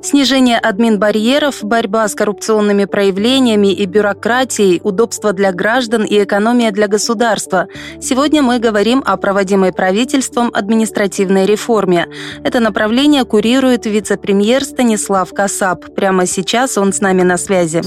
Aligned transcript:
Снижение 0.00 0.58
админ-барьеров, 0.58 1.64
борьба 1.64 2.06
с 2.06 2.14
коррупционными 2.14 2.84
проявлениями 2.84 3.72
и 3.72 3.84
бюрократией, 3.84 4.80
удобство 4.84 5.32
для 5.32 5.52
граждан 5.52 6.04
и 6.04 6.22
экономия 6.22 6.70
для 6.70 6.86
государства. 6.86 7.66
Сегодня 8.00 8.42
мы 8.42 8.60
говорим 8.60 9.02
о 9.04 9.16
проводимой 9.16 9.72
правительством 9.72 10.50
административной 10.54 11.46
реформе. 11.46 12.06
Это 12.44 12.60
направление 12.60 13.24
курирует 13.24 13.86
вице-премьер 13.86 14.64
Станислав 14.64 15.32
Касап. 15.34 15.92
Прямо 15.94 16.26
сейчас 16.26 16.78
он 16.78 16.92
с 16.92 17.00
нами 17.00 17.22
на 17.22 17.36
связи. 17.36 17.82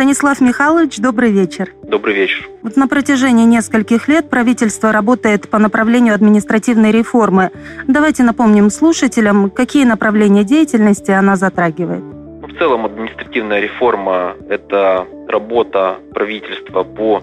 Станислав 0.00 0.40
Михайлович, 0.40 0.96
добрый 0.96 1.30
вечер. 1.30 1.74
Добрый 1.82 2.14
вечер. 2.14 2.48
Вот 2.62 2.74
на 2.74 2.88
протяжении 2.88 3.44
нескольких 3.44 4.08
лет 4.08 4.30
правительство 4.30 4.92
работает 4.92 5.50
по 5.50 5.58
направлению 5.58 6.14
административной 6.14 6.90
реформы. 6.90 7.50
Давайте 7.86 8.22
напомним 8.22 8.70
слушателям, 8.70 9.50
какие 9.50 9.84
направления 9.84 10.42
деятельности 10.42 11.10
она 11.10 11.36
затрагивает. 11.36 12.02
Ну, 12.02 12.48
в 12.48 12.56
целом 12.56 12.86
административная 12.86 13.60
реформа– 13.60 14.36
это 14.48 15.06
работа 15.28 15.98
правительства 16.14 16.82
по 16.82 17.22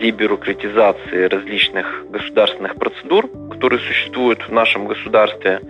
дебюрократизации 0.00 1.24
различных 1.24 2.06
государственных 2.10 2.76
процедур, 2.76 3.28
которые 3.50 3.80
существуют 3.80 4.40
в 4.48 4.50
нашем 4.50 4.86
государстве. 4.86 5.60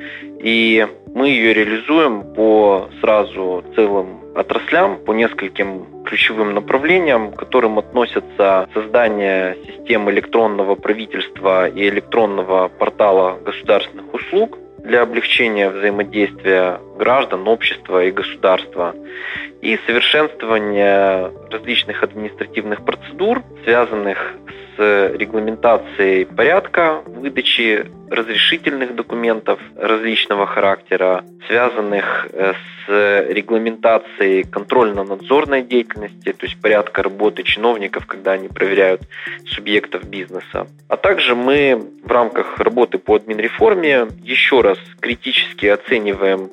И 0.41 0.87
мы 1.13 1.31
ее 1.31 1.53
реализуем 1.53 2.33
по 2.33 2.89
сразу 3.01 3.65
целым 3.75 4.28
отраслям, 4.39 4.99
по 4.99 5.13
нескольким 5.13 6.05
ключевым 6.05 6.55
направлениям, 6.55 7.33
к 7.33 7.37
которым 7.37 7.79
относятся 7.79 8.69
создание 8.73 9.57
системы 9.67 10.11
электронного 10.13 10.75
правительства 10.75 11.69
и 11.69 11.89
электронного 11.89 12.69
портала 12.69 13.39
государственных 13.45 14.13
услуг 14.15 14.59
для 14.79 15.03
облегчения 15.03 15.69
взаимодействия 15.71 16.81
граждан, 16.99 17.47
общества 17.49 18.05
и 18.05 18.11
государства, 18.11 18.95
и 19.61 19.79
совершенствование 19.87 21.33
различных 21.51 22.03
административных 22.03 22.85
процедур, 22.85 23.43
связанных 23.65 24.35
с 24.77 25.13
регламентацией 25.15 26.27
порядка 26.27 27.03
выдачи 27.07 27.87
разрешительных 28.11 28.95
документов 28.95 29.61
различного 29.77 30.47
характера, 30.47 31.25
связанных 31.47 32.29
э, 32.33 32.55
с 32.87 33.29
регламентацией 33.29 34.45
контрольно-надзорной 34.45 35.63
деятельности, 35.63 36.33
то 36.33 36.47
есть 36.47 36.61
порядка 36.61 37.03
работы 37.03 37.43
чиновников, 37.43 38.07
когда 38.07 38.33
они 38.33 38.49
проверяют 38.49 39.03
субъектов 39.47 40.09
бизнеса. 40.09 40.67
А 40.89 40.97
также 40.97 41.35
мы 41.35 41.91
в 42.03 42.11
рамках 42.11 42.59
работы 42.59 42.99
по 42.99 43.17
админреформе 43.17 44.09
еще 44.23 44.63
раз 44.63 44.79
критически 45.01 45.67
оцениваем 45.67 46.51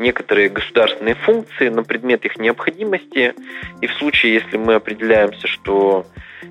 некоторые 0.00 0.48
государственные 0.48 1.14
функции 1.14 1.68
на 1.68 1.82
предмет 1.82 2.24
их 2.24 2.38
необходимости. 2.38 3.34
И 3.80 3.86
в 3.86 3.92
случае, 3.94 4.34
если 4.34 4.56
мы 4.56 4.74
определяемся, 4.74 5.46
что 5.46 6.06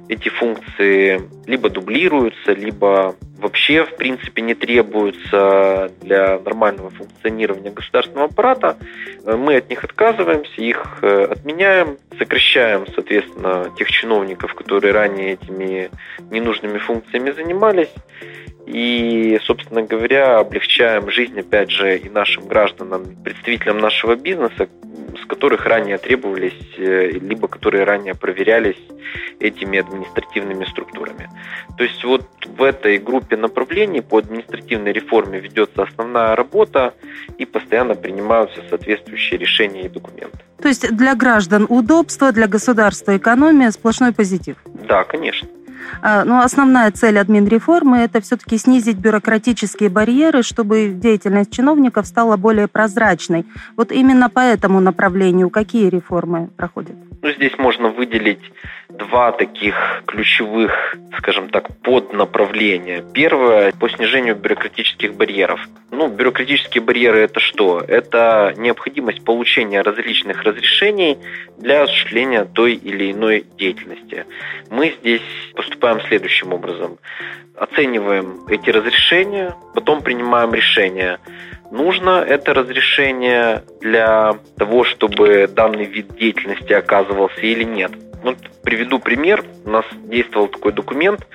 эти 0.10 0.28
функции 0.30 1.22
либо 1.46 1.70
дублируются, 1.70 2.52
либо 2.54 3.16
вообще, 3.38 3.86
в 3.86 3.96
принципе, 3.96 4.42
не 4.42 4.56
требуются 4.56 5.92
для 6.02 6.40
нормального 6.40 6.90
функционирования 6.90 7.70
государственного 7.70 8.26
аппарата, 8.26 8.78
мы 9.24 9.58
от 9.58 9.70
них 9.70 9.84
отказываемся, 9.84 10.62
их 10.62 10.98
э, 11.04 11.28
отменяем, 11.30 11.98
сокращаем, 12.18 12.86
соответственно, 12.94 13.72
тех 13.78 13.89
чиновников, 13.92 14.56
которые 14.56 14.94
ранее 14.94 15.33
этими 15.33 15.92
ненужными 16.32 16.80
функциями 16.80 17.32
занимались, 17.32 17.94
и, 18.65 19.39
собственно 19.43 19.81
говоря, 19.81 20.39
облегчаем 20.39 21.09
жизнь, 21.09 21.39
опять 21.39 21.71
же, 21.71 21.97
и 21.97 22.09
нашим 22.09 22.47
гражданам, 22.47 23.03
представителям 23.23 23.80
нашего 23.80 24.15
бизнеса, 24.15 24.70
с 25.21 25.25
которых 25.25 25.65
ранее 25.65 25.97
требовались, 25.97 26.53
э, 26.77 27.11
либо 27.11 27.47
которые 27.47 27.83
ранее 27.83 28.14
проверялись 28.14 28.77
этими 29.39 29.80
административными 29.80 30.65
структурами. 30.65 31.30
То 31.77 31.83
есть 31.83 32.03
вот 32.03 32.25
в 32.45 32.64
этой 32.64 32.97
группе 32.99 33.37
направлений 33.37 34.02
по 34.02 34.20
административной 34.20 34.91
реформе 34.91 35.39
ведется 35.39 35.83
основная 35.83 36.36
работа 36.36 36.93
и 37.37 37.45
постоянно 37.45 37.95
принимаются 37.95 38.61
соответствующие 38.70 39.39
решения 39.39 39.83
и 39.83 39.89
документы. 39.89 40.39
То 40.61 40.67
есть 40.67 40.95
для 40.95 41.15
граждан 41.15 41.65
удобство, 41.70 42.31
для 42.31 42.47
государства 42.47 43.15
экономия, 43.15 43.71
сплошной 43.71 44.14
позитив? 44.14 44.58
Да, 44.87 45.03
конечно. 45.05 45.47
А, 46.02 46.23
но 46.26 46.42
основная 46.42 46.92
цель 46.92 47.20
админреформы– 47.20 47.98
это 48.00 48.22
все-таки 48.22 48.58
снизить 48.58 48.98
бюрократические 48.98 49.89
барьеры, 49.89 50.44
чтобы 50.44 50.89
деятельность 50.89 51.52
чиновников 51.52 52.08
стала 52.08 52.38
более 52.38 52.67
прозрачной. 52.67 53.45
Вот 53.76 53.92
именно 53.92 54.30
по 54.30 54.39
этому 54.39 54.80
направлению 54.80 55.50
какие 55.50 55.89
реформы 55.89 56.50
проходят? 56.58 56.95
Ну, 57.22 57.32
здесь 57.32 57.58
можно 57.58 57.90
выделить 57.90 58.40
два 58.88 59.32
таких 59.34 60.04
ключевых, 60.06 60.96
скажем 61.18 61.50
так, 61.50 61.68
поднаправления. 61.82 63.04
Первое– 63.14 63.72
по 63.80 63.90
снижению 63.90 64.36
бюрократических 64.36 65.14
барьеров. 65.16 65.60
Ну, 65.92 66.08
бюрократические 66.08 66.82
барьеры– 66.82 67.20
это 67.22 67.42
что? 67.42 67.82
Это 67.86 68.54
необходимость 68.58 69.24
получения 69.26 69.82
различных 69.82 70.44
разрешений 70.44 71.18
для 71.58 71.84
осуществления 71.84 72.46
той 72.46 72.76
или 72.76 73.12
иной 73.12 73.46
деятельности. 73.58 74.26
Мы 74.70 74.96
здесь 75.02 75.22
поступаем 75.56 76.00
следующим 76.02 76.54
образом. 76.54 77.00
Оцениваем 77.56 78.48
эти 78.48 78.70
разрешения, 78.70 79.56
потом 79.76 80.02
принимаем 80.02 80.54
решение, 80.54 81.20
нужно 81.72 82.24
это 82.28 82.54
разрешение 82.54 83.64
для 83.82 84.38
того, 84.58 84.84
чтобы 84.84 85.48
данный 85.48 85.86
вид 85.86 86.16
деятельности 86.16 86.74
оказывался 86.74 87.42
или 87.42 87.64
нет. 87.64 87.92
Ну, 88.24 88.36
приведу 88.64 89.00
пример. 89.00 89.44
У 89.66 89.70
нас 89.70 89.86
действовал 90.04 90.48
такой 90.48 90.74
документ, 90.74 91.26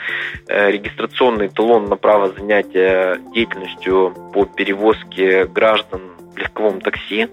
э, 0.48 0.70
регистрационный 0.70 1.48
талон 1.48 1.86
на 1.86 1.96
право 1.96 2.30
занятия 2.30 3.18
деятельностью 3.32 4.14
по 4.32 4.44
перевозке 4.44 5.46
граждан 5.46 6.02
в 6.34 6.38
легковом 6.38 6.80
такси. 6.80 7.28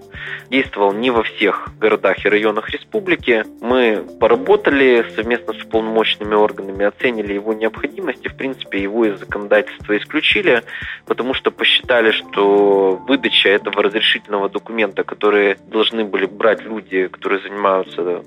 Действовал 0.48 0.92
не 0.92 1.10
во 1.10 1.22
всех 1.22 1.68
городах 1.78 2.24
и 2.24 2.28
районах 2.28 2.70
республики. 2.70 3.44
Мы 3.60 4.04
поработали 4.20 5.04
совместно 5.14 5.52
с 5.52 5.62
уполномоченными 5.62 6.34
органами, 6.34 6.86
оценили 6.86 7.34
его 7.34 7.52
необходимость 7.52 8.24
и, 8.24 8.28
в 8.28 8.36
принципе, 8.36 8.80
его 8.80 9.04
из 9.04 9.18
законодательства 9.18 9.96
исключили, 9.98 10.62
потому 11.06 11.34
что 11.34 11.50
посчитали, 11.50 12.12
что 12.12 12.96
выдача 13.08 13.48
этого 13.50 13.82
разрешительного 13.82 14.48
документа, 14.48 15.04
которые 15.04 15.56
должны 15.66 16.04
были 16.04 16.26
брать 16.26 16.62
люди, 16.62 17.08
которые 17.08 17.42
занимаются 17.42 18.22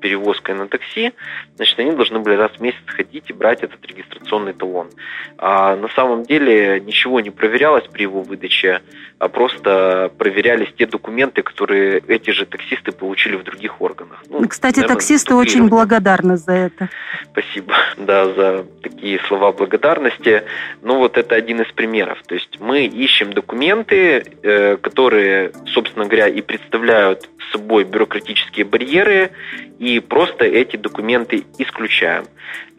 перевозкой 0.00 0.54
на 0.54 0.68
такси, 0.68 1.12
значит, 1.56 1.78
они 1.78 1.92
должны 1.92 2.18
были 2.18 2.34
раз 2.34 2.52
в 2.52 2.60
месяц 2.60 2.80
ходить 2.86 3.30
и 3.30 3.32
брать 3.32 3.62
этот 3.62 3.84
регистрационный 3.86 4.52
талон. 4.52 4.90
А 5.38 5.76
на 5.76 5.88
самом 5.88 6.24
деле 6.24 6.80
ничего 6.80 7.20
не 7.20 7.30
проверялось 7.30 7.86
при 7.88 8.02
его 8.02 8.22
выдаче, 8.22 8.82
а 9.22 9.28
просто 9.28 10.10
проверялись 10.18 10.74
те 10.76 10.84
документы, 10.84 11.42
которые 11.42 12.02
эти 12.08 12.30
же 12.30 12.44
таксисты 12.44 12.90
получили 12.90 13.36
в 13.36 13.44
других 13.44 13.80
органах. 13.80 14.24
Ну, 14.28 14.48
Кстати, 14.48 14.78
наверное, 14.78 14.96
таксисты 14.96 15.36
очень 15.36 15.68
благодарны 15.68 16.36
за 16.36 16.52
это. 16.52 16.88
Спасибо, 17.30 17.72
да, 17.96 18.24
за 18.24 18.66
такие 18.82 19.20
слова 19.28 19.52
благодарности. 19.52 20.42
Ну, 20.82 20.98
вот 20.98 21.18
это 21.18 21.36
один 21.36 21.60
из 21.60 21.70
примеров. 21.70 22.20
То 22.26 22.34
есть 22.34 22.58
мы 22.58 22.86
ищем 22.86 23.32
документы, 23.32 24.24
э, 24.42 24.76
которые, 24.78 25.52
собственно 25.66 26.06
говоря, 26.06 26.26
и 26.26 26.40
представляют 26.40 27.28
собой 27.52 27.84
бюрократические 27.84 28.64
барьеры, 28.64 29.30
и 29.78 30.00
просто 30.00 30.46
эти 30.46 30.76
документы 30.76 31.44
исключаем. 31.58 32.24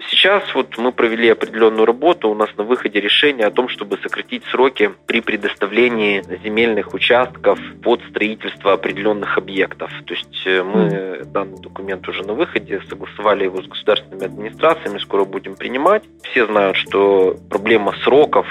Сейчас 0.09 0.43
вот 0.53 0.77
мы 0.77 0.91
провели 0.91 1.29
определенную 1.29 1.85
работу, 1.85 2.29
у 2.29 2.35
нас 2.35 2.49
на 2.57 2.63
выходе 2.63 2.99
решение 2.99 3.47
о 3.47 3.51
том, 3.51 3.69
чтобы 3.69 3.97
сократить 3.97 4.43
сроки 4.45 4.91
при 5.07 5.21
предоставлении 5.21 6.23
земельных 6.37 6.93
участков 6.93 7.59
под 7.83 8.01
строительство 8.09 8.73
определенных 8.73 9.37
объектов. 9.37 9.91
То 10.05 10.13
есть 10.15 10.41
э, 10.45 10.63
мы 10.63 11.23
данный 11.25 11.61
документ 11.61 12.07
уже 12.07 12.23
на 12.23 12.33
выходе, 12.33 12.81
согласовали 12.89 13.43
его 13.43 13.61
с 13.61 13.67
государственными 13.67 14.25
администрациями, 14.25 14.97
скоро 14.97 15.25
будем 15.25 15.55
принимать. 15.55 16.03
Все 16.23 16.47
знают, 16.47 16.77
что 16.77 17.37
проблема 17.49 17.93
сроков 18.03 18.47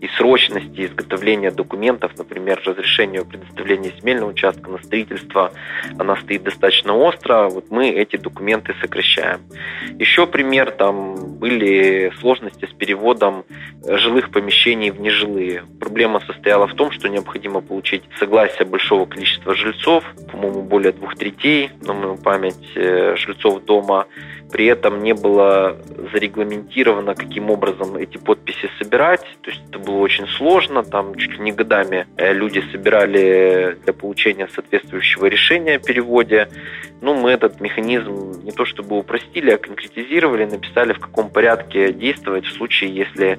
и 0.00 0.08
срочности 0.18 0.86
изготовления 0.86 1.52
документов, 1.52 2.12
например, 2.18 2.60
разрешение 2.64 3.24
предоставления 3.24 3.92
земельного 4.00 4.30
участка 4.30 4.70
на 4.70 4.78
строительство, 4.78 5.52
она 5.98 6.16
стоит 6.16 6.42
достаточно 6.42 6.96
остро. 6.96 7.48
Вот 7.48 7.60
вот 7.60 7.70
мы 7.70 7.90
эти 7.90 8.16
документы 8.16 8.74
сокращаем. 8.80 9.40
Еще 9.98 10.26
пример, 10.26 10.70
там 10.70 11.36
были 11.38 12.10
сложности 12.18 12.64
с 12.64 12.72
переводом 12.72 13.44
жилых 13.86 14.30
помещений 14.30 14.90
в 14.90 15.00
нежилые. 15.00 15.64
Проблема 15.78 16.20
состояла 16.20 16.66
в 16.66 16.74
том, 16.74 16.90
что 16.90 17.08
необходимо 17.20 17.60
получить 17.60 18.02
согласие 18.18 18.66
большого 18.66 19.06
количества 19.06 19.54
жильцов, 19.54 20.04
по-моему, 20.30 20.62
более 20.62 20.92
двух 20.92 21.14
третей, 21.16 21.70
на 21.82 21.92
мою 21.92 22.16
память, 22.16 22.56
э, 22.74 23.14
жильцов 23.16 23.64
дома, 23.64 24.06
при 24.50 24.66
этом 24.66 25.02
не 25.02 25.14
было 25.14 25.76
зарегламентировано, 26.12 27.14
каким 27.14 27.50
образом 27.50 27.96
эти 27.96 28.18
подписи 28.18 28.68
собирать. 28.78 29.22
То 29.42 29.50
есть 29.50 29.62
это 29.68 29.78
было 29.78 29.98
очень 29.98 30.26
сложно, 30.28 30.82
там 30.82 31.14
чуть 31.14 31.32
ли 31.32 31.38
не 31.40 31.52
годами 31.52 32.06
э, 32.16 32.32
люди 32.32 32.62
собирали 32.72 33.78
для 33.84 33.92
получения 33.92 34.48
соответствующего 34.48 35.26
решения 35.26 35.76
о 35.76 35.78
переводе. 35.78 36.48
Ну, 37.00 37.14
мы 37.14 37.30
этот 37.30 37.60
механизм 37.60 38.42
не 38.42 38.52
то 38.52 38.64
чтобы 38.64 38.98
упростили, 38.98 39.50
а 39.50 39.58
конкретизировали, 39.58 40.44
написали, 40.44 40.92
в 40.92 40.98
каком 40.98 41.30
порядке 41.30 41.92
действовать 41.92 42.46
в 42.46 42.52
случае, 42.52 42.94
если 42.94 43.38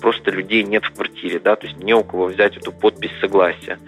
просто 0.00 0.30
людей 0.30 0.62
нет 0.62 0.84
в 0.84 0.92
квартире, 0.92 1.38
да, 1.38 1.56
то 1.56 1.66
есть 1.66 1.78
не 1.78 1.94
у 1.94 2.02
кого 2.02 2.26
взять 2.26 2.56
эту 2.56 2.72
подпись 2.72 3.12
согласия. 3.20 3.78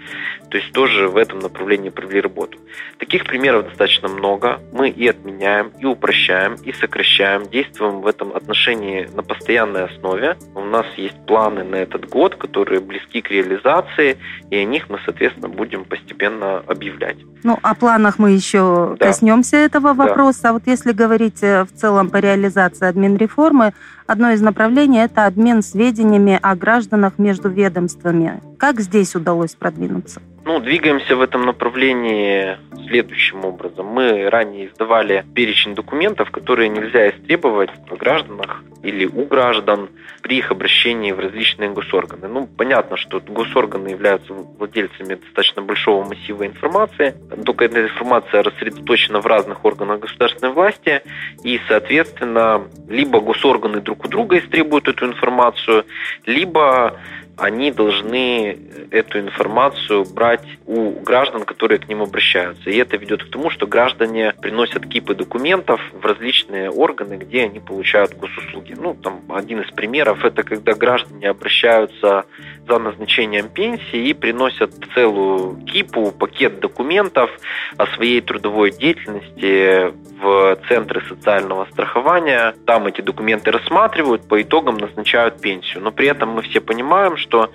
То 0.51 0.59
есть 0.59 0.73
тоже 0.73 1.09
в 1.09 1.17
этом 1.17 1.41
направлении 1.41 1.91
провели 1.91 2.21
работу. 2.21 2.59
Таких 2.99 3.25
примеров 3.25 3.65
достаточно 3.65 4.09
много. 4.09 4.61
Мы 4.73 4.89
и 4.89 5.09
отменяем, 5.09 5.73
и 5.81 5.85
упрощаем, 5.85 6.57
и 6.65 6.73
сокращаем, 6.73 7.47
действуем 7.49 8.01
в 8.01 8.07
этом 8.07 8.35
отношении 8.35 9.09
на 9.15 9.23
постоянной 9.23 9.85
основе. 9.85 10.37
У 10.55 10.61
нас 10.61 10.87
есть 10.97 11.17
планы 11.27 11.65
на 11.65 11.77
этот 11.77 12.09
год, 12.09 12.37
которые 12.37 12.81
близки 12.81 13.21
к 13.21 13.31
реализации, 13.31 14.19
и 14.51 14.57
о 14.57 14.65
них 14.65 14.89
мы, 14.89 14.99
соответственно, 15.05 15.49
будем 15.49 15.85
постепенно 15.85 16.59
объявлять. 16.67 17.17
Ну, 17.43 17.59
о 17.63 17.75
планах 17.75 18.19
мы 18.19 18.31
еще 18.31 18.97
да. 18.99 19.07
коснемся 19.07 19.57
этого 19.57 19.93
вопроса. 19.93 20.45
Да. 20.45 20.53
Вот 20.55 20.63
если 20.67 20.93
говорить 20.93 21.43
э, 21.43 21.65
в 21.65 21.73
целом 21.73 22.09
по 22.09 22.17
реализации 22.17 22.87
админреформы, 22.87 23.75
одно 24.07 24.31
из 24.31 24.41
направлений– 24.41 24.99
это 25.05 25.27
обмен 25.27 25.63
сведениями 25.63 26.39
о 26.41 26.57
гражданах 26.57 27.19
между 27.19 27.49
ведомствами. 27.49 28.41
Как 28.59 28.81
здесь 28.81 29.15
удалось 29.15 29.55
продвинуться? 29.55 30.23
Ну, 30.47 30.61
двигаемся 30.61 31.17
в 31.17 31.23
этом 31.23 31.47
направлении 31.47 32.59
следующим 32.87 33.47
образом. 33.47 33.87
Мы 33.87 34.29
ранее 34.29 34.67
издавали 34.67 35.25
перечень 35.35 35.75
документов, 35.75 36.31
которые 36.31 36.69
нельзя 36.69 37.09
истребовать 37.09 37.71
в 37.89 37.97
гражданах 37.97 38.63
или 38.83 39.07
у 39.07 39.25
граждан 39.25 39.89
при 40.21 40.39
их 40.39 40.51
обращении 40.51 41.13
в 41.13 41.19
различные 41.19 41.71
госорганы. 41.71 42.29
Ну, 42.29 42.47
понятно, 42.47 42.99
что 42.99 43.21
госорганы 43.21 43.89
являются 43.89 44.35
владельцами 44.35 45.15
достаточно 45.15 45.63
большого 45.63 46.05
массива 46.05 46.47
информации, 46.47 47.15
только 47.45 47.65
эта 47.65 47.83
информация 47.83 48.43
рассредоточена 48.43 49.21
в 49.21 49.27
разных 49.27 49.65
органах 49.65 50.01
государственной 50.01 50.53
власти, 50.53 51.01
и, 51.43 51.59
соответственно, 51.69 52.65
либо 52.89 53.21
госорганы 53.21 53.81
друг 53.81 54.05
у 54.05 54.09
друга 54.09 54.39
истребуют 54.39 54.89
эту 54.89 55.07
информацию, 55.07 55.87
либо 56.27 56.99
они 57.37 57.71
должны 57.73 58.57
эту 58.91 59.21
информацию 59.21 60.05
брать 60.05 60.47
у 60.67 60.93
граждан, 61.01 61.45
которые 61.45 61.79
к 61.79 61.89
ним 61.89 62.03
обращаются. 62.03 62.71
И 62.71 62.77
это 62.77 62.97
ведет 62.97 63.25
к 63.25 63.31
тому, 63.31 63.51
что 63.51 63.67
граждане 63.67 64.35
приносят 64.41 64.87
кипы 64.87 65.15
документов 65.15 65.81
в 65.93 66.05
различные 66.05 66.71
органы, 66.71 67.15
где 67.15 67.45
они 67.45 67.61
получают 67.61 68.15
госуслуги. 68.15 68.75
Ну, 68.79 68.95
там 68.95 69.21
один 69.31 69.61
из 69.61 69.71
примеров– 69.73 70.25
это 70.25 70.43
когда 70.43 70.75
граждане 70.75 71.29
обращаются 71.29 72.25
за 72.67 72.79
назначением 72.79 73.49
пенсии 73.49 74.09
и 74.09 74.15
приносят 74.15 74.73
целую 74.95 75.57
кипу, 75.67 76.13
пакет 76.13 76.61
документов 76.61 77.31
о 77.77 77.87
своей 77.89 78.21
трудовой 78.21 78.71
деятельности 78.71 79.93
в 80.21 80.59
центры 80.69 81.03
социального 81.09 81.67
страхования. 81.73 82.55
Там 82.67 82.87
эти 82.87 83.01
документы 83.01 83.51
рассматривают, 83.51 84.27
по 84.29 84.41
итогам 84.41 84.79
назначают 84.79 85.41
пенсию. 85.41 85.83
Но 85.83 85.93
при 85.93 86.07
этом 86.07 86.31
мы 86.31 86.43
все 86.43 86.61
понимаем, 86.61 87.17
что 87.25 87.51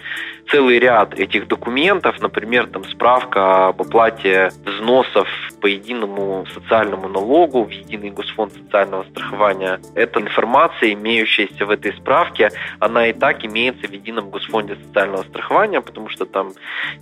целый 0.51 0.79
ряд 0.79 1.13
этих 1.17 1.47
документов, 1.47 2.19
например, 2.19 2.67
там 2.67 2.83
справка 2.85 3.67
об 3.67 3.81
оплате 3.81 4.49
взносов 4.65 5.27
по 5.61 5.67
единому 5.67 6.45
социальному 6.53 7.07
налогу 7.07 7.63
в 7.63 7.69
единый 7.69 8.09
госфонд 8.09 8.53
социального 8.53 9.03
страхования, 9.11 9.79
эта 9.95 10.19
информация, 10.19 10.93
имеющаяся 10.93 11.65
в 11.65 11.69
этой 11.69 11.93
справке, 11.93 12.51
она 12.79 13.07
и 13.07 13.13
так 13.13 13.45
имеется 13.45 13.87
в 13.87 13.91
едином 13.91 14.29
госфонде 14.29 14.75
социального 14.87 15.23
страхования, 15.23 15.81
потому 15.81 16.09
что 16.09 16.25
там 16.25 16.53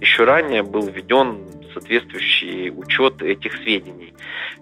еще 0.02 0.25
ранее 0.25 0.64
был 0.64 0.88
введен 0.88 1.46
соответствующий 1.74 2.72
учет 2.72 3.22
этих 3.22 3.54
сведений. 3.58 4.14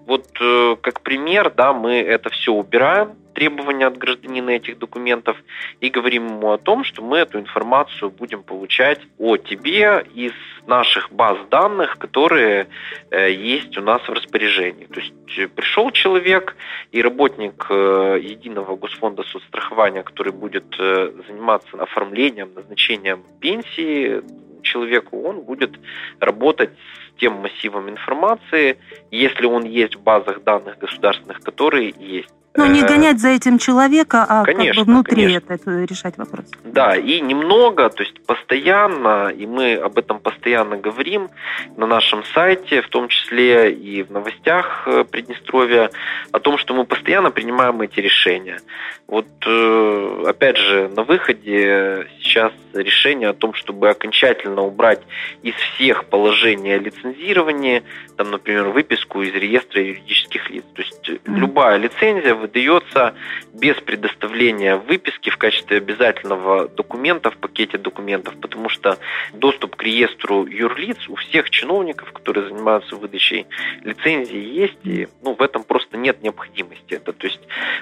Вот 0.06 0.26
э, 0.40 0.76
как 0.80 1.00
пример, 1.00 1.50
да, 1.50 1.72
мы 1.72 1.94
это 1.94 2.30
все 2.30 2.52
убираем, 2.52 3.16
требования 3.36 3.86
от 3.86 3.98
гражданина 3.98 4.50
этих 4.50 4.78
документов 4.78 5.36
и 5.80 5.90
говорим 5.90 6.26
ему 6.26 6.52
о 6.52 6.58
том, 6.58 6.84
что 6.84 7.02
мы 7.02 7.18
эту 7.18 7.38
информацию 7.38 8.10
будем 8.10 8.42
получать 8.42 9.00
о 9.18 9.36
тебе 9.36 10.04
из 10.14 10.32
наших 10.66 11.12
баз 11.12 11.36
данных, 11.50 11.98
которые 11.98 12.66
э, 13.10 13.30
есть 13.30 13.76
у 13.76 13.82
нас 13.82 14.00
в 14.08 14.12
распоряжении. 14.12 14.86
То 14.86 15.00
есть 15.00 15.38
э, 15.38 15.48
пришел 15.48 15.90
человек 15.90 16.56
и 16.92 17.02
работник 17.02 17.66
э, 17.68 18.18
единого 18.22 18.74
госфонда 18.76 19.22
соцстрахования, 19.24 20.02
который 20.02 20.32
будет 20.32 20.74
заниматься 20.78 21.76
оформлением, 21.76 22.54
назначением 22.54 23.22
пенсии 23.40 24.22
человеку, 24.62 25.22
он 25.22 25.42
будет 25.42 25.78
работать 26.20 26.70
с 26.70 27.20
тем 27.20 27.34
массивом 27.34 27.88
информации, 27.88 28.78
если 29.10 29.46
он 29.46 29.64
есть 29.64 29.94
в 29.94 30.00
базах 30.02 30.42
данных 30.42 30.78
государственных, 30.78 31.40
которые 31.40 31.94
есть. 31.98 32.32
Ну, 32.56 32.66
не 32.66 32.82
э, 32.82 32.86
гонять 32.86 33.20
за 33.20 33.28
этим 33.28 33.58
человека, 33.58 34.24
а 34.28 34.44
конечно, 34.44 34.74
как 34.74 34.86
бы 34.86 34.92
внутри 34.92 35.22
конечно. 35.22 35.52
это 35.52 35.84
решать 35.84 36.18
вопрос. 36.18 36.46
Да, 36.64 36.96
и 36.96 37.20
немного, 37.20 37.88
то 37.90 38.02
есть 38.02 38.20
постоянно, 38.26 39.28
и 39.28 39.46
мы 39.46 39.74
об 39.74 39.98
этом 39.98 40.18
постоянно 40.18 40.76
говорим 40.76 41.28
на 41.76 41.86
нашем 41.86 42.24
сайте, 42.34 42.82
в 42.82 42.88
том 42.88 43.08
числе 43.08 43.72
и 43.72 44.02
в 44.02 44.10
новостях 44.10 44.82
э, 44.86 45.04
Приднестровья, 45.04 45.90
о 46.32 46.38
том, 46.38 46.58
что 46.58 46.74
мы 46.74 46.84
постоянно 46.84 47.30
принимаем 47.30 47.80
эти 47.80 48.00
решения. 48.00 48.60
Вот, 49.06 49.26
э, 49.46 50.24
опять 50.26 50.56
же, 50.56 50.88
на 50.88 51.04
выходе 51.04 52.08
сейчас 52.20 52.52
решение 52.74 53.28
о 53.28 53.34
том, 53.34 53.54
чтобы 53.54 53.88
окончательно 53.88 54.62
убрать 54.62 55.00
из 55.42 55.54
всех 55.54 56.06
положений 56.06 56.72
о 56.74 56.78
лицензировании, 56.78 57.82
там, 58.16 58.30
например, 58.30 58.68
выписку 58.68 59.22
из 59.22 59.32
реестра 59.34 59.82
юридических 59.82 60.50
лиц. 60.50 60.64
То 60.74 60.82
есть 60.82 61.10
любая 61.26 61.76
лицензия 61.76 62.34
выдается 62.46 63.14
без 63.52 63.76
предоставления 63.76 64.76
выписки 64.76 65.30
в 65.30 65.36
качестве 65.36 65.78
обязательного 65.78 66.68
документа 66.68 67.30
в 67.30 67.36
пакете 67.36 67.78
документов, 67.78 68.34
потому 68.40 68.68
что 68.68 68.98
доступ 69.32 69.76
к 69.76 69.82
реестру 69.82 70.46
юрлиц 70.46 71.08
у 71.08 71.16
всех 71.16 71.50
чиновников, 71.50 72.12
которые 72.12 72.48
занимаются 72.48 72.96
выдачей 72.96 73.46
лицензии, 73.82 74.36
есть, 74.36 74.78
и 74.84 75.08
ну, 75.22 75.34
в 75.34 75.42
этом 75.42 75.64
просто 75.64 75.96
нет 75.96 76.22
необходимости. 76.22 76.94
Это 76.94 77.12
то 77.12 77.26
есть 77.26 77.40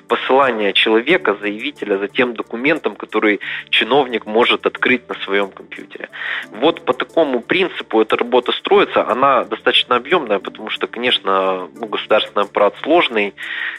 посылание 0.08 0.72
человека, 0.72 1.36
заявителя 1.40 1.98
за 1.98 2.08
тем 2.08 2.34
документом, 2.34 2.96
который 2.96 3.40
чиновник 3.70 4.26
может 4.26 4.66
открыть 4.66 5.08
на 5.08 5.14
своем 5.16 5.50
компьютере. 5.50 6.08
Вот 6.50 6.84
по 6.84 6.92
такому 6.92 7.40
принципу 7.40 8.00
эта 8.00 8.16
работа 8.16 8.52
строится, 8.52 9.06
она 9.08 9.44
достаточно 9.44 9.96
объемная, 9.96 10.38
потому 10.38 10.70
что, 10.70 10.86
конечно, 10.86 11.68
ну, 11.74 11.86
государственный 11.86 12.44
аппарат 12.44 12.74
сложный, 12.82 13.34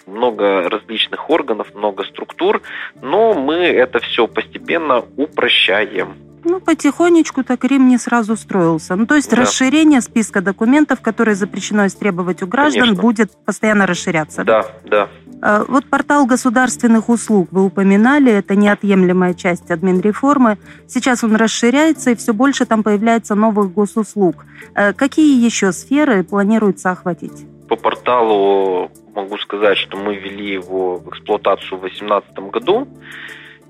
много 0.05 0.69
различных 0.77 1.29
органов, 1.29 1.67
много 1.73 2.03
структур, 2.03 2.61
но 3.01 3.33
мы 3.33 3.55
это 3.55 3.99
все 3.99 4.27
постепенно 4.27 5.03
упрощаем. 5.17 6.15
Ну, 6.47 6.59
потихонечку 6.59 7.43
так 7.43 7.63
Рим 7.65 7.87
не 7.87 7.97
сразу 7.97 8.35
строился. 8.35 8.95
Ну, 8.95 9.07
то 9.07 9.15
есть 9.15 9.31
да. 9.31 9.37
расширение 9.37 9.99
списка 9.99 10.41
документов, 10.41 11.01
которые 11.01 11.33
запрещено 11.33 11.87
истребовать 11.87 12.43
у 12.43 12.47
граждан, 12.47 12.81
Конечно. 12.81 13.01
будет 13.01 13.31
постоянно 13.45 13.87
расширяться. 13.87 14.43
Да, 14.43 14.63
да. 14.83 15.09
А, 15.41 15.65
вот 15.67 15.87
портал 15.89 16.27
государственных 16.27 17.09
услуг 17.09 17.47
вы 17.51 17.65
упоминали, 17.65 18.31
это 18.31 18.55
неотъемлемая 18.55 19.33
часть 19.33 19.71
админреформы. 19.71 20.59
Сейчас 20.87 21.23
он 21.23 21.35
расширяется, 21.35 22.11
и 22.11 22.15
все 22.15 22.31
больше 22.31 22.65
там 22.65 22.83
появляется 22.83 23.33
новых 23.33 23.73
госуслуг. 23.73 24.45
А, 24.75 24.93
какие 24.93 25.43
еще 25.43 25.71
сферы 25.71 26.23
планируется 26.23 26.91
охватить? 26.91 27.47
По 27.67 27.75
порталу 27.75 28.91
могу 29.15 29.37
сказать, 29.37 29.77
что 29.77 29.97
мы 29.97 30.15
ввели 30.15 30.51
его 30.53 30.97
в 30.97 31.09
эксплуатацию 31.09 31.77
в 31.77 31.81
2018 31.81 32.33
году. 32.51 32.87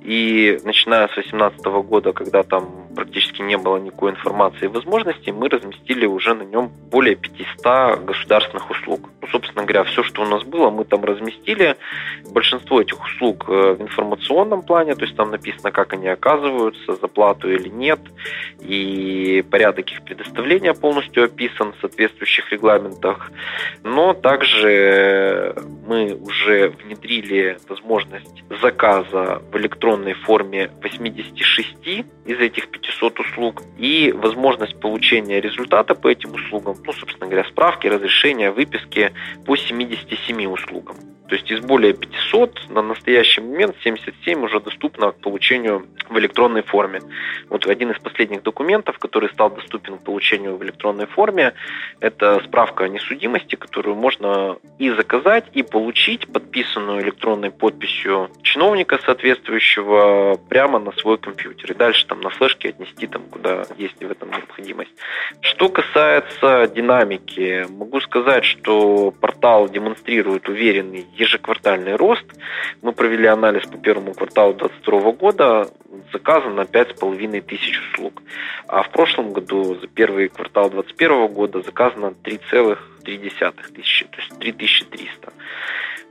И 0.05 0.59
начиная 0.63 1.07
с 1.07 1.15
2018 1.15 1.65
года, 1.65 2.13
когда 2.13 2.43
там 2.43 2.85
практически 2.95 3.41
не 3.41 3.57
было 3.57 3.77
никакой 3.77 4.11
информации 4.11 4.65
и 4.65 4.67
возможностей, 4.67 5.31
мы 5.31 5.49
разместили 5.49 6.05
уже 6.05 6.35
на 6.35 6.43
нем 6.43 6.69
более 6.91 7.15
500 7.15 8.05
государственных 8.05 8.69
услуг. 8.69 9.09
Ну, 9.21 9.27
собственно 9.29 9.63
говоря, 9.63 9.83
все, 9.83 10.03
что 10.03 10.21
у 10.21 10.25
нас 10.25 10.43
было, 10.43 10.69
мы 10.69 10.85
там 10.85 11.03
разместили. 11.03 11.75
Большинство 12.31 12.81
этих 12.81 13.03
услуг 13.03 13.45
э, 13.47 13.77
в 13.79 13.81
информационном 13.81 14.61
плане, 14.61 14.93
то 14.93 15.05
есть 15.05 15.15
там 15.15 15.31
написано, 15.31 15.71
как 15.71 15.93
они 15.93 16.07
оказываются, 16.07 16.95
за 16.95 17.07
плату 17.07 17.51
или 17.51 17.69
нет, 17.69 17.99
и 18.59 19.43
порядок 19.49 19.91
их 19.91 20.03
предоставления 20.03 20.75
полностью 20.75 21.23
описан 21.23 21.73
в 21.73 21.81
соответствующих 21.81 22.51
регламентах. 22.51 23.31
Но 23.83 24.13
также 24.13 25.55
мы 25.87 26.13
уже 26.13 26.69
внедрили 26.69 27.57
возможность 27.67 28.43
заказа 28.61 29.41
в 29.51 29.55
электронной 29.95 30.13
форме 30.13 30.69
86 30.81 32.05
из 32.25 32.39
этих 32.39 32.69
500 32.69 33.19
услуг 33.19 33.63
и 33.77 34.11
возможность 34.11 34.79
получения 34.79 35.39
результата 35.39 35.95
по 35.95 36.07
этим 36.07 36.33
услугам, 36.33 36.75
ну, 36.85 36.93
собственно 36.93 37.27
говоря, 37.27 37.47
справки, 37.47 37.87
разрешения, 37.87 38.51
выписки 38.51 39.13
по 39.45 39.55
77 39.55 40.45
услугам. 40.47 40.97
То 41.27 41.35
есть 41.35 41.49
из 41.49 41.59
более 41.59 41.93
500 41.93 42.69
на 42.69 42.81
настоящий 42.81 43.41
момент 43.41 43.75
77 43.83 44.43
уже 44.43 44.59
доступно 44.59 45.11
к 45.11 45.19
получению 45.19 45.87
в 46.09 46.17
электронной 46.19 46.61
форме. 46.61 47.01
Вот 47.49 47.65
один 47.65 47.91
из 47.91 47.99
последних 47.99 48.43
документов, 48.43 48.99
который 48.99 49.29
стал 49.29 49.49
доступен 49.49 49.97
к 49.97 50.03
получению 50.03 50.55
в 50.57 50.63
электронной 50.63 51.07
форме, 51.07 51.53
это 51.99 52.41
справка 52.45 52.83
о 52.83 52.89
несудимости, 52.89 53.55
которую 53.55 53.95
можно 53.95 54.57
и 54.77 54.91
заказать, 54.91 55.45
и 55.53 55.63
получить, 55.63 56.31
подписанную 56.31 57.01
электронной 57.01 57.49
подписью 57.51 58.29
чиновника 58.43 58.99
соответствующего 59.03 60.39
прямо 60.49 60.79
на 60.79 60.91
свой 60.91 61.17
компьютер. 61.17 61.71
И 61.71 61.75
дальше 61.75 62.05
там 62.05 62.21
на 62.21 62.29
флешке 62.29 62.69
отнести 62.69 63.07
там, 63.07 63.23
куда 63.23 63.65
есть 63.77 63.97
в 63.99 64.11
этом 64.11 64.29
необходимость. 64.29 64.91
Что 65.41 65.69
касается 65.69 66.67
динамики, 66.67 67.65
могу 67.69 67.99
сказать, 68.01 68.45
что 68.45 69.11
портал 69.11 69.67
демонстрирует 69.69 70.47
уверенный 70.49 71.05
ежеквартальный 71.17 71.95
рост. 71.95 72.25
Мы 72.81 72.91
провели 72.91 73.27
анализ 73.27 73.63
по 73.63 73.77
первому 73.77 74.13
кварталу 74.13 74.53
2022 74.53 75.11
года, 75.13 75.69
заказано 76.11 76.61
5,5 76.61 77.41
тысяч 77.41 77.79
услуг. 77.79 78.21
А 78.67 78.83
в 78.83 78.89
прошлом 78.89 79.33
году 79.33 79.75
за 79.75 79.87
первый 79.87 80.29
квартал 80.29 80.69
2021 80.69 81.27
года 81.33 81.61
заказано 81.61 82.13
3,3 82.23 82.77
тысячи, 83.73 84.05
то 84.05 84.17
есть 84.17 84.39
3300. 84.39 85.33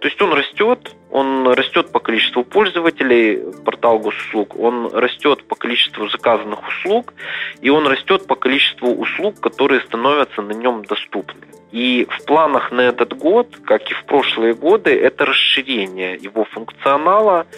То 0.00 0.08
есть 0.08 0.20
он 0.20 0.32
растет, 0.32 0.94
он 1.14 1.46
растет 1.46 1.92
по 1.92 2.00
количеству 2.00 2.42
пользователей, 2.42 3.38
портал 3.64 4.00
госуслуг, 4.00 4.58
он 4.58 4.88
растет 4.92 5.44
по 5.44 5.54
количеству 5.54 6.08
заказанных 6.08 6.66
услуг, 6.66 7.14
и 7.60 7.70
он 7.70 7.86
растет 7.86 8.26
по 8.26 8.34
количеству 8.34 8.88
услуг, 8.92 9.38
которые 9.38 9.80
становятся 9.82 10.42
на 10.42 10.52
нем 10.52 10.84
доступны. 10.84 11.46
И 11.74 12.06
в 12.08 12.24
планах 12.24 12.70
на 12.70 12.82
этот 12.82 13.16
год, 13.18 13.56
как 13.64 13.90
и 13.90 13.94
в 13.94 14.04
прошлые 14.04 14.54
годы, 14.54 14.90
это 14.96 15.24
расширение 15.24 16.14
его 16.14 16.44
функционала. 16.44 17.48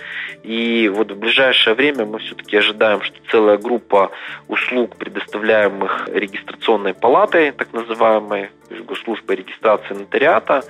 И 0.43 0.91
вот 0.95 1.13
в 1.13 1.19
ближайшее 1.19 1.75
время 1.75 2.07
мы 2.07 2.19
все-таки 2.21 2.57
ожидаем, 2.57 3.03
что 3.03 3.15
целая 3.31 3.59
группа 3.59 4.11
услуг, 4.49 4.97
предоставляемых 4.97 6.09
регистрационной 6.11 6.95
палатой, 6.95 7.53
так 7.53 7.75
называемой, 7.75 8.49
то 8.69 8.75
есть 8.75 8.87
госслужбой 8.87 9.37
регистрации 9.37 9.93
нотариата, 9.93 10.65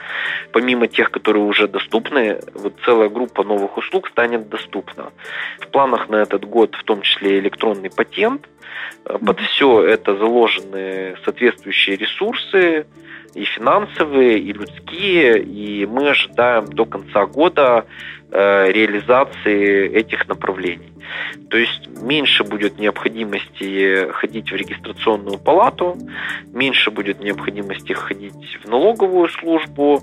помимо 0.50 0.88
тех, 0.88 1.12
которые 1.12 1.45
уже 1.45 1.69
доступны, 1.69 2.40
вот 2.55 2.75
целая 2.85 3.09
группа 3.09 3.42
новых 3.45 3.76
услуг 3.76 4.09
станет 4.09 4.49
доступна. 4.49 5.12
В 5.61 5.68
планах 5.68 6.09
на 6.09 6.16
этот 6.16 6.45
год 6.45 6.75
в 6.75 6.85
том 6.85 7.02
числе 7.02 7.38
электронный 7.38 7.90
патент. 7.90 8.49
Под 9.04 9.40
все 9.40 9.83
это 9.83 10.16
заложены 10.16 11.16
соответствующие 11.25 11.97
ресурсы, 11.97 12.87
и 13.37 13.45
финансовые, 13.45 14.38
и 14.38 14.52
людские, 14.52 15.42
и 15.42 15.85
мы 15.85 16.09
ожидаем 16.11 16.66
до 16.66 16.87
конца 16.87 17.26
года 17.26 17.85
э, 18.30 18.73
реализации 18.73 19.90
этих 19.92 20.26
направлений. 20.26 20.90
То 21.50 21.58
есть 21.58 21.88
меньше 22.02 22.44
будет 22.44 22.78
необходимости 22.78 24.10
ходить 24.12 24.50
в 24.50 24.54
регистрационную 24.54 25.38
палату, 25.38 25.96
меньше 26.52 26.90
будет 26.90 27.20
необходимости 27.20 27.92
ходить 27.92 28.58
в 28.62 28.68
налоговую 28.68 29.28
службу, 29.28 30.02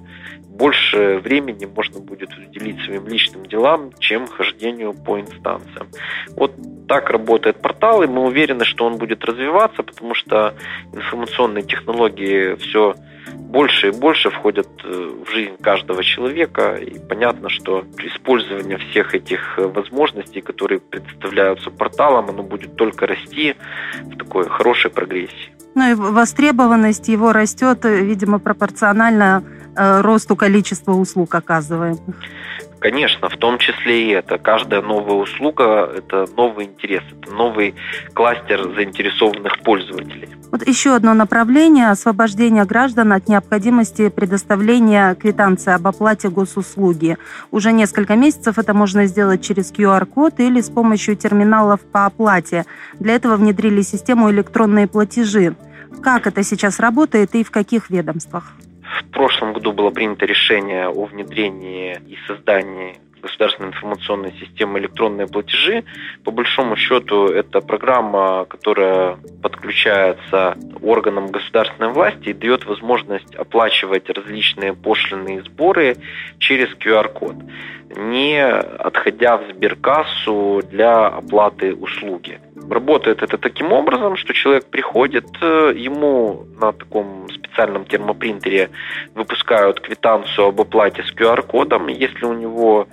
больше 0.53 1.19
времени 1.24 1.65
можно 1.65 2.00
будет 2.00 2.29
уделить 2.38 2.79
своим 2.86 3.07
личным 3.07 3.45
делам, 3.45 3.91
чем 4.00 4.27
хождению 4.27 4.93
по 4.93 5.19
инстанциям. 5.19 5.88
Вот 6.36 6.53
так 6.88 7.10
работает 7.10 7.62
портал, 7.62 8.03
и 8.03 8.07
мы 8.07 8.24
уверены, 8.24 8.63
что 8.63 8.86
он 8.86 8.98
будет 8.98 9.25
развиваться, 9.25 9.81
потому 9.81 10.13
что 10.13 10.53
информационные 10.93 11.63
технологии 11.63 12.55
все 12.55 12.95
больше 13.36 13.89
и 13.89 13.91
больше 13.91 14.29
входят 14.29 14.67
э, 14.83 15.12
в 15.25 15.29
жизнь 15.31 15.57
каждого 15.62 16.03
человека, 16.03 16.75
и 16.75 17.00
понятно, 17.00 17.50
что 17.50 17.83
использование 17.98 18.77
всех 18.77 19.15
этих 19.15 19.57
э, 19.57 19.67
возможностей, 19.67 20.41
которые 20.41 20.79
предоставляются 20.94 21.72
порталом, 21.72 22.30
оно 22.30 22.44
будет 22.44 22.76
только 22.76 23.08
расти 23.08 23.56
в 24.02 24.18
такой 24.18 24.48
хорошей 24.50 24.92
прогрессии. 24.92 25.52
Ну 25.76 25.92
и 25.92 25.94
востребованность 25.96 27.08
его 27.10 27.34
растет, 27.34 27.86
э, 27.86 28.02
видимо, 28.02 28.40
пропорционально 28.40 29.44
росту 29.76 30.36
количества 30.36 30.92
услуг 30.92 31.34
оказываемых. 31.34 32.16
Конечно, 32.84 33.30
в 33.30 33.38
том 33.38 33.60
числе 33.60 34.10
и 34.10 34.10
это. 34.10 34.38
Каждая 34.38 34.82
новая 34.82 35.16
услуга– 35.16 35.90
это 35.96 36.25
новый 36.36 36.66
интерес, 36.66 37.02
это 37.18 37.32
новый 37.32 37.75
кластер 38.13 38.62
заинтересованных 38.75 39.60
пользователей. 39.60 40.28
Вот 40.52 40.68
еще 40.68 40.94
одно 40.94 41.13
направление– 41.13 41.90
освобождение 41.92 42.66
граждан 42.66 43.13
от 43.13 43.30
необходимости 43.30 44.10
предоставления 44.10 45.16
квитанции 45.16 45.72
об 45.72 45.88
оплате 45.88 46.28
госуслуги. 46.28 47.18
Уже 47.52 47.72
несколько 47.72 48.18
месяцев 48.18 48.58
это 48.60 48.74
можно 48.74 49.06
сделать 49.06 49.42
через 49.42 49.72
QR-код 49.72 50.42
или 50.42 50.60
с 50.60 50.70
помощью 50.70 51.16
терминалов 51.16 51.80
по 51.80 52.06
оплате. 52.06 52.66
Для 53.00 53.16
этого 53.16 53.38
внедрили 53.38 53.82
систему 53.82 54.30
электронные 54.30 54.88
платежи. 54.88 55.56
Как 56.02 56.28
это 56.28 56.44
сейчас 56.44 56.82
работает 56.82 57.34
и 57.34 57.46
в 57.46 57.52
каких 57.52 57.90
ведомствах? 57.90 58.52
В 59.00 59.06
прошлом 59.12 59.54
году 59.54 59.74
было 59.74 59.90
принято 59.90 60.26
решение 60.26 60.88
о 60.88 61.06
внедрении 61.06 62.00
и 62.08 62.18
создании 62.28 62.98
государственной 63.24 63.70
информационной 63.70 64.34
системы 64.34 64.80
электронные 64.80 65.28
платежи. 65.28 65.86
По 66.24 66.32
большому 66.32 66.76
счету, 66.76 67.28
это 67.28 67.62
программа, 67.62 68.46
которая 68.46 69.18
подключается 69.42 70.58
органам 70.82 71.28
государственной 71.28 71.90
власти 71.90 72.30
и 72.30 72.34
дает 72.34 72.66
возможность 72.66 73.34
оплачивать 73.36 74.10
различные 74.10 74.74
пошлины 74.74 75.38
и 75.38 75.40
сборы 75.40 75.96
через 76.38 76.70
QR-код, 76.76 77.36
не 77.96 78.44
отходя 78.44 79.38
в 79.38 79.50
сберкассу 79.52 80.62
для 80.70 81.08
оплаты 81.08 81.74
услуги. 81.74 82.40
Работает 82.70 83.22
это 83.22 83.38
таким 83.38 83.72
образом, 83.74 84.16
что 84.16 84.34
человек 84.34 84.66
приходит, 84.66 85.26
э, 85.42 85.74
ему 85.76 86.46
на 86.60 86.72
таком 86.72 87.28
специальном 87.30 87.86
термопринтере 87.86 88.70
выпускают 89.14 89.80
квитанцию 89.82 90.48
об 90.48 90.62
оплате 90.62 91.04
с 91.04 91.14
QR-кодом. 91.14 91.88
Если 91.88 92.26
у 92.26 92.34
него 92.34 92.88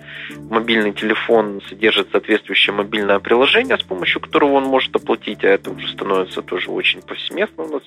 мобильный 0.50 0.92
телефон 0.92 1.60
содержит 1.68 2.08
соответствующее 2.10 2.74
мобильное 2.74 3.20
приложение, 3.20 3.78
с 3.78 3.82
помощью 3.82 4.20
которого 4.20 4.54
он 4.54 4.64
может 4.64 4.94
оплатить, 4.96 5.44
а 5.44 5.48
это 5.48 5.70
уже 5.70 5.88
становится 5.88 6.42
тоже 6.42 6.70
очень 6.70 7.00
повсеместно 7.02 7.64
у 7.64 7.68
нас 7.68 7.82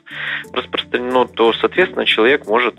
распространено, 0.53 1.25
то, 1.25 1.53
соответственно, 1.53 2.05
человек 2.05 2.47
может 2.47 2.75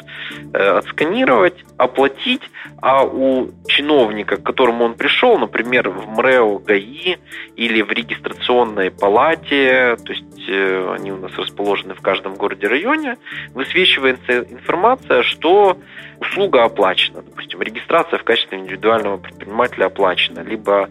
э, 0.53 0.59
отсканировать, 0.59 1.65
оплатить, 1.77 2.43
а 2.81 3.05
у 3.05 3.51
чиновника, 3.67 4.24
к 4.25 4.43
которому 4.43 4.85
он 4.85 4.95
пришел, 4.95 5.39
например, 5.39 5.89
в 5.91 6.09
МРЭО 6.09 6.59
ГАИ 6.59 7.17
или 7.57 7.83
в 7.83 7.91
регистрационной 7.91 8.91
палате, 8.91 9.97
то 10.05 10.13
есть 10.13 10.49
э, 10.49 10.95
они 10.95 11.13
у 11.13 11.17
нас 11.17 11.33
расположены 11.37 11.95
в 11.95 12.01
каждом 12.01 12.35
городе-районе, 12.35 13.17
высвечивается 13.55 14.41
информация, 14.41 15.23
что 15.23 15.79
услуга 16.21 16.65
оплачена. 16.65 17.23
Допустим, 17.23 17.63
регистрация 17.63 18.19
в 18.19 18.25
качестве 18.25 18.59
индивидуального 18.59 19.19
предпринимателя 19.19 19.87
оплачена, 19.87 20.41
либо 20.41 20.89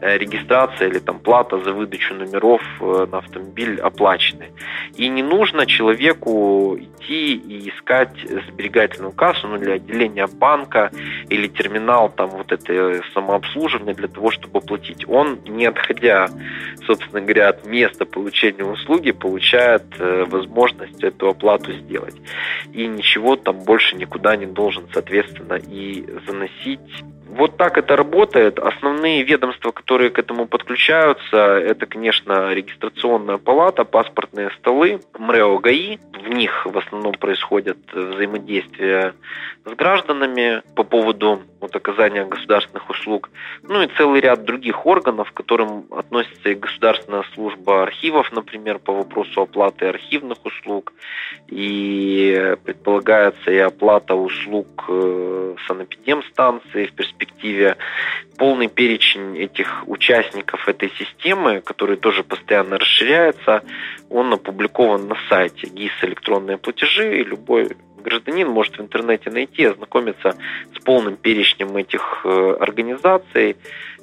э, 0.00 0.18
регистрация 0.18 0.88
или 0.88 0.98
там 0.98 1.18
плата 1.18 1.58
за 1.58 1.72
выдачу 1.72 2.14
номеров 2.14 2.62
э, 2.80 3.06
на 3.10 3.18
автомобиль 3.18 3.80
оплачены. 3.80 4.50
И 4.94 5.08
не 5.08 5.22
нужно 5.22 5.66
человеку 5.66 6.76
идти 6.78 7.34
и 7.34 7.68
искать 7.68 8.16
сберегательную 8.48 9.12
кассу 9.12 9.48
ну, 9.48 9.58
для 9.58 9.74
отделения 9.74 10.26
банка 10.26 10.90
или 11.28 11.48
терминал 11.48 12.10
там 12.10 12.30
вот 12.30 12.52
это 12.76 13.04
самообслуживание 13.12 13.94
для 13.94 14.08
того, 14.08 14.30
чтобы 14.30 14.60
платить. 14.60 15.08
Он, 15.08 15.40
не 15.46 15.66
отходя, 15.66 16.28
собственно 16.86 17.20
говоря, 17.20 17.48
от 17.50 17.66
места 17.66 18.04
получения 18.04 18.64
услуги, 18.64 19.12
получает 19.12 19.82
э, 19.98 20.24
возможность 20.26 21.02
эту 21.02 21.28
оплату 21.28 21.72
сделать. 21.72 22.16
И 22.72 22.86
ничего 22.86 23.36
там 23.36 23.60
больше 23.60 23.96
никуда 23.96 24.36
не 24.36 24.46
должен, 24.46 24.86
соответственно, 24.92 25.54
и 25.54 26.06
заносить 26.26 27.04
Вот 27.36 27.58
так 27.58 27.76
это 27.76 27.96
работает. 27.96 28.58
Основные 28.58 29.22
ведомства, 29.22 29.70
которые 29.70 30.08
к 30.08 30.18
этому 30.18 30.46
подключаются, 30.46 31.36
это, 31.36 31.84
конечно, 31.84 32.54
регистрационная 32.54 33.36
палата, 33.36 33.84
паспортные 33.84 34.50
столы, 34.58 35.00
МРЭО 35.18 35.58
ГАИ. 35.58 35.98
В 36.14 36.28
них 36.28 36.64
в 36.64 36.78
основном 36.78 37.12
происходят 37.12 37.76
взаимодействия 37.92 39.14
с 39.66 39.70
гражданами 39.74 40.62
по 40.74 40.82
поводу 40.82 41.42
вот, 41.60 41.76
оказания 41.76 42.24
государственных 42.24 42.88
услуг. 42.88 43.28
Ну 43.62 43.82
и 43.82 43.88
целый 43.98 44.20
ряд 44.22 44.44
других 44.44 44.86
органов, 44.86 45.30
к 45.30 45.34
которым 45.34 45.86
относится 45.90 46.48
и 46.48 46.54
Государственная 46.54 47.24
служба 47.34 47.82
архивов, 47.82 48.32
например, 48.32 48.78
по 48.78 48.94
вопросу 48.94 49.42
оплаты 49.42 49.86
архивных 49.86 50.38
услуг. 50.46 50.94
И 51.48 52.56
предполагается 52.64 53.50
и 53.50 53.58
оплата 53.58 54.14
услуг 54.14 54.84
э, 54.88 55.54
санэпидемстанции 55.66 56.86
в 56.86 56.92
перспективе. 56.92 57.25
Полный 58.38 58.68
перечень 58.68 59.38
этих 59.38 59.84
участников 59.86 60.68
этой 60.68 60.90
системы, 60.98 61.60
который 61.60 61.96
тоже 61.96 62.22
постоянно 62.22 62.78
расширяется, 62.78 63.62
он 64.10 64.32
опубликован 64.32 65.08
на 65.08 65.16
сайте 65.28 65.68
ГИС 65.68 65.92
«Электронные 66.02 66.58
платежи», 66.58 67.20
и 67.20 67.24
любой 67.24 67.70
гражданин 68.06 68.48
может 68.48 68.78
в 68.78 68.80
интернете 68.80 69.30
найти, 69.30 69.64
ознакомиться 69.64 70.36
с 70.74 70.78
полным 70.84 71.16
перечнем 71.16 71.76
этих 71.76 72.22
э, 72.24 72.56
организаций, 72.60 73.56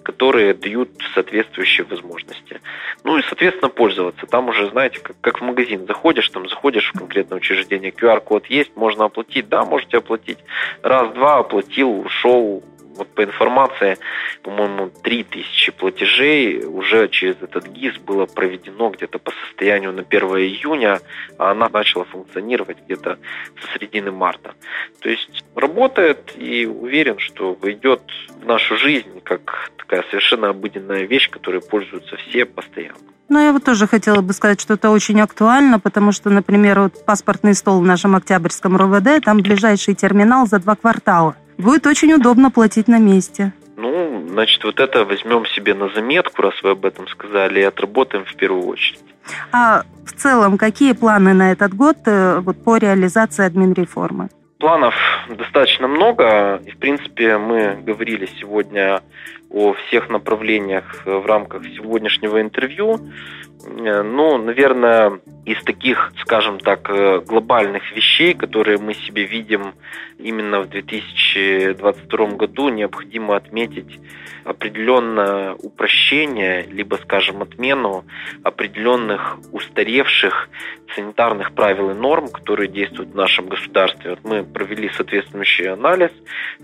которые 0.04 0.54
дают 0.54 0.90
соответствующие 1.14 1.86
возможности. 1.86 2.60
Ну 3.04 3.18
и, 3.18 3.22
соответственно, 3.24 3.70
пользоваться. 3.70 4.26
Там 4.28 4.50
уже, 4.50 4.70
знаете, 4.70 5.00
как, 5.00 5.16
как 5.22 5.40
в 5.40 5.44
магазин 5.44 5.88
заходишь, 5.88 6.30
там 6.30 6.50
заходишь 6.50 6.92
в 6.94 6.98
конкретное 6.98 7.38
учреждение, 7.38 7.92
QR-код 7.92 8.48
есть, 8.48 8.76
можно 8.76 9.06
оплатить, 9.06 9.48
да, 9.48 9.64
можете 9.64 9.98
оплатить. 9.98 10.40
Раз-два 10.82 11.38
оплатил, 11.38 12.02
ушел, 12.02 12.64
вот 12.96 13.08
по 13.10 13.24
информации, 13.24 13.98
по-моему, 14.42 14.90
3000 15.04 15.72
платежей 15.72 16.64
уже 16.66 17.08
через 17.10 17.36
этот 17.42 17.68
ГИС 17.68 17.98
было 17.98 18.26
проведено 18.26 18.90
где-то 18.90 19.20
по 19.20 19.32
состоянию 19.32 19.92
на 19.94 20.02
1 20.02 20.24
июня, 20.38 21.00
а 21.38 21.52
она 21.52 21.70
начала 21.70 22.06
функционировать 22.06 22.78
где-то 22.86 23.18
со 23.62 23.74
середины 23.74 24.12
марта. 24.12 24.54
То 25.02 25.10
есть 25.10 25.44
работает 25.56 26.34
и 26.38 26.66
уверен, 26.66 27.20
что 27.20 27.54
войдет 27.54 28.02
в 28.30 28.46
нашу 28.46 28.78
жизнь 28.78 29.22
как 29.24 29.72
такая 29.78 30.04
совершенно 30.10 30.50
обыденная 30.50 31.04
вещь, 31.04 31.30
которой 31.30 31.62
пользуются 31.62 32.18
все 32.18 32.46
постоянно. 32.46 32.98
Ну, 33.30 33.40
я 33.40 33.52
вот 33.52 33.64
тоже 33.64 33.88
хотела 33.88 34.22
бы 34.22 34.34
сказать, 34.34 34.62
что 34.62 34.74
это 34.76 34.90
очень 34.90 35.20
актуально, 35.22 35.80
потому 35.80 36.12
что, 36.12 36.30
например, 36.30 36.80
вот 36.82 37.06
паспортный 37.06 37.56
стол 37.56 37.80
в 37.80 37.86
нашем 37.86 38.16
Октябрьском 38.16 38.76
РОВД, 38.76 39.24
там 39.24 39.38
ближайший 39.40 39.96
терминал 39.96 40.46
за 40.46 40.60
два 40.60 40.76
квартала. 40.76 41.36
Будет 41.64 41.88
очень 41.88 42.14
удобно 42.14 42.52
платить 42.52 42.88
на 42.88 43.00
месте. 43.00 43.54
Ну, 43.78 44.28
значит, 44.30 44.64
вот 44.64 44.80
это 44.80 45.06
возьмем 45.06 45.46
себе 45.46 45.74
на 45.74 45.90
заметку, 45.90 46.42
раз 46.42 46.54
вы 46.62 46.72
об 46.72 46.86
этом 46.86 47.08
сказали, 47.08 47.62
и 47.62 47.64
отработаем 47.64 48.26
в 48.26 48.36
первую 48.36 48.68
очередь. 48.68 49.04
А 49.52 49.84
в 50.06 50.12
целом, 50.12 50.58
какие 50.58 50.92
планы 50.92 51.34
на 51.34 51.54
этот 51.54 51.74
год 51.74 51.98
э, 52.06 52.40
вот, 52.40 52.62
по 52.64 52.78
реализации 52.78 53.46
админреформы? 53.46 54.30
Планов 54.60 54.94
достаточно 55.30 55.88
много. 55.88 56.62
И, 56.66 56.72
в 56.72 56.78
принципе, 56.78 57.38
мы 57.38 57.78
говорили 57.82 58.30
сегодня 58.40 59.02
о 59.54 59.74
всех 59.74 60.10
направлениях 60.10 61.06
в 61.06 61.26
рамках 61.26 61.64
сегодняшнего 61.66 62.42
интервью. 62.42 63.00
Э, 63.66 64.02
ну, 64.02 64.38
наверное, 64.38 65.20
из 65.46 65.64
таких, 65.64 66.12
скажем 66.22 66.60
так, 66.60 66.90
э, 66.90 67.20
глобальных 67.20 67.96
вещей, 67.96 68.34
которые 68.34 68.80
мы 68.80 68.94
себе 68.96 69.24
видим 69.26 69.76
именно 70.18 70.62
в 70.62 70.70
2022 70.70 72.36
году, 72.36 72.70
необходимо 72.70 73.36
отметить 73.36 74.00
определенное 74.44 75.54
упрощение, 75.54 76.64
либо, 76.64 76.96
скажем, 76.96 77.42
отмену 77.42 78.06
определенных 78.44 79.38
устаревших 79.52 80.50
санитарных 80.96 81.54
правил 81.54 81.92
и 81.92 81.94
норм, 81.94 82.28
которые 82.28 82.68
действуют 82.68 83.12
в 83.12 83.16
нашем 83.16 83.48
государстве. 83.48 84.12
Вот 84.12 84.20
мы 84.24 84.44
провели 84.44 84.90
соответствующий 84.90 85.70
анализ, 85.70 86.12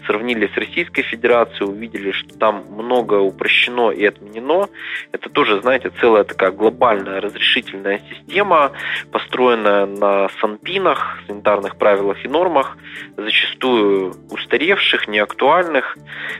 сравнили 0.06 0.50
с 0.54 0.58
Российской 0.58 1.04
Федерацией, 1.04 1.70
увидели, 1.70 2.12
что 2.12 2.38
там 2.38 2.64
много 2.80 3.16
упрощено 3.16 3.92
и 3.92 4.06
отменено. 4.06 4.70
Это 5.12 5.30
тоже, 5.30 5.62
знаете, 5.62 5.92
целая 6.00 6.24
такая 6.24 6.52
глобальная 6.52 7.22
разрешительная 7.22 8.02
система, 8.10 8.72
построенная 9.12 9.86
на 9.86 10.30
санпинах, 10.42 11.20
санитарных 11.28 11.76
правилах 11.76 12.24
и 12.26 12.28
нормах, 12.28 12.78
зачастую 13.18 14.16
устаревших, 14.30 15.08
неактуальных. 15.08 15.98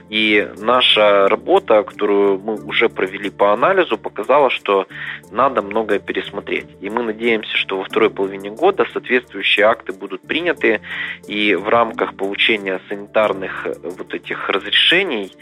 И 0.08 0.48
наша 0.58 1.28
работа, 1.28 1.82
которую 1.82 2.38
мы 2.38 2.54
уже 2.54 2.88
провели 2.88 3.30
по 3.30 3.52
анализу, 3.52 3.98
показала, 3.98 4.50
что 4.50 4.86
надо 5.30 5.62
многое 5.62 5.98
пересмотреть. 5.98 6.66
И 6.80 6.90
мы 6.90 7.02
надеемся, 7.02 7.56
что 7.56 7.78
во 7.78 7.84
второй 7.84 8.10
половине 8.10 8.50
года 8.50 8.86
соответствующие 8.92 9.66
акты 9.66 9.92
будут 9.92 10.22
приняты, 10.22 10.80
и 11.26 11.54
в 11.54 11.68
рамках 11.68 12.14
получения 12.14 12.80
санитарных 12.88 13.66
э, 13.66 13.74
вот 13.82 14.14
этих 14.14 14.48
разрешений, 14.48 15.32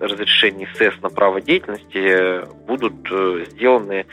разрешений 0.00 0.47
СЭС 0.74 0.94
на 1.02 1.10
право 1.10 1.40
деятельности 1.40 2.46
будут 2.66 2.94
э, 3.10 3.46
сделаны 3.50 4.00
Э, 4.00 4.04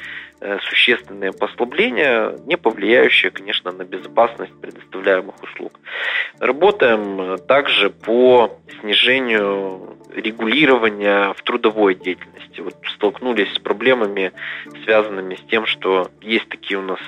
существенные 0.69 1.31
послабления, 1.31 2.35
не 2.45 2.57
повлияющие, 2.57 3.31
конечно, 3.31 3.71
на 3.71 3.83
безопасность 3.83 4.53
предоставляемых 4.61 5.41
услуг. 5.41 5.79
Работаем 6.39 7.37
также 7.47 7.89
по 7.89 8.59
снижению 8.81 9.95
регулирования 10.15 11.33
в 11.33 11.41
трудовой 11.43 11.95
деятельности. 11.95 12.61
Вот 12.61 12.75
столкнулись 12.95 13.53
с 13.53 13.59
проблемами, 13.59 14.31
связанными 14.83 15.35
с 15.35 15.41
тем, 15.49 15.65
что 15.65 16.09
есть 16.21 16.47
такие 16.49 16.79
у 16.79 16.83
нас 16.83 16.99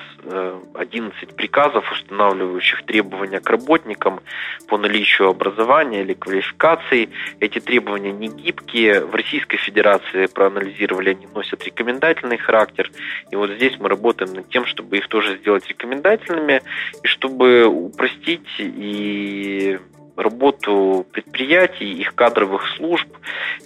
11 0.74 1.22
э, 1.22 1.26
приказов, 1.34 1.90
устанавливающих 1.90 2.84
требования 2.84 3.40
к 3.40 3.48
работникам 3.48 4.20
по 4.68 4.76
наличию 4.76 5.28
образования 5.28 6.02
или 6.02 6.14
квалификации. 6.14 7.08
Эти 7.40 7.60
требования 7.60 8.12
не 8.12 8.28
гибкие. 8.28 9.04
В 9.04 9.14
Российской 9.14 9.56
Федерации 9.56 10.26
проанализировали, 10.26 11.10
они 11.10 11.26
носят 11.34 11.64
рекомендательный 11.64 12.36
характер. 12.36 12.90
И 13.30 13.36
вот 13.36 13.50
здесь 13.50 13.78
мы 13.78 13.88
работаем 13.88 14.32
над 14.32 14.48
тем, 14.48 14.66
чтобы 14.66 14.98
их 14.98 15.08
тоже 15.08 15.38
сделать 15.38 15.66
рекомендательными, 15.68 16.62
и 17.02 17.06
чтобы 17.06 17.66
упростить 17.66 18.48
и 18.58 19.78
работу 20.16 21.06
предприятий, 21.12 21.92
их 21.92 22.14
кадровых 22.14 22.66
служб 22.76 23.08